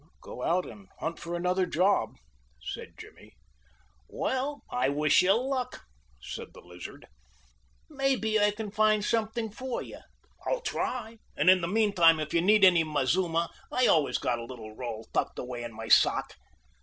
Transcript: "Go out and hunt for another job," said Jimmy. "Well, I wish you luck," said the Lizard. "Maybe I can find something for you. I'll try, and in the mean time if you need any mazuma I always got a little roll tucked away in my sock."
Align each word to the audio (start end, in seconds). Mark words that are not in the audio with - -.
"Go 0.19 0.41
out 0.41 0.65
and 0.65 0.87
hunt 0.97 1.19
for 1.19 1.35
another 1.35 1.67
job," 1.67 2.15
said 2.59 2.95
Jimmy. 2.97 3.33
"Well, 4.09 4.63
I 4.71 4.89
wish 4.89 5.21
you 5.21 5.39
luck," 5.39 5.85
said 6.19 6.53
the 6.55 6.61
Lizard. 6.61 7.05
"Maybe 7.87 8.39
I 8.39 8.49
can 8.49 8.71
find 8.71 9.05
something 9.05 9.51
for 9.51 9.83
you. 9.83 9.99
I'll 10.47 10.61
try, 10.61 11.19
and 11.37 11.51
in 11.51 11.61
the 11.61 11.67
mean 11.67 11.93
time 11.93 12.19
if 12.19 12.33
you 12.33 12.41
need 12.41 12.65
any 12.65 12.83
mazuma 12.83 13.51
I 13.71 13.85
always 13.85 14.17
got 14.17 14.39
a 14.39 14.45
little 14.45 14.75
roll 14.75 15.07
tucked 15.13 15.37
away 15.37 15.61
in 15.61 15.71
my 15.71 15.87
sock." 15.87 16.33